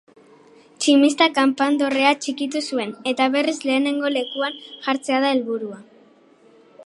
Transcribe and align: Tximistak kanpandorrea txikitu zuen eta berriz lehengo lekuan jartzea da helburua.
Tximistak 0.83 1.35
kanpandorrea 1.39 2.13
txikitu 2.23 2.63
zuen 2.71 2.95
eta 3.13 3.29
berriz 3.37 3.57
lehengo 3.71 4.13
lekuan 4.17 4.59
jartzea 4.87 5.23
da 5.27 5.33
helburua. 5.37 5.81